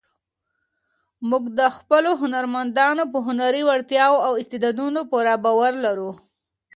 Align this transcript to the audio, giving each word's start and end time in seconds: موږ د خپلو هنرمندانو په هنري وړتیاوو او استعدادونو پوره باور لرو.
موږ 1.29 1.43
د 1.59 1.61
خپلو 1.77 2.11
هنرمندانو 2.21 3.03
په 3.13 3.17
هنري 3.27 3.61
وړتیاوو 3.65 4.23
او 4.27 4.33
استعدادونو 4.41 4.99
پوره 5.09 5.35
باور 5.43 5.73
لرو. 5.85 6.11